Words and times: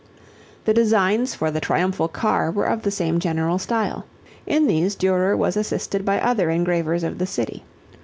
The 0.65 0.73
designs 0.73 1.35
for 1.35 1.51
The 1.51 1.59
Triumphal 1.61 2.07
Car 2.07 2.49
were 2.49 2.65
of 2.65 2.81
the 2.81 2.89
same 2.89 3.19
general 3.19 3.59
style. 3.59 4.07
In 4.47 4.65
these 4.65 4.95
Durer 4.95 5.37
was 5.37 5.55
assisted 5.55 6.03
by 6.05 6.19
other 6.19 6.49
engravers 6.49 7.03
of 7.03 7.19
the 7.19 7.27
city. 7.27 7.63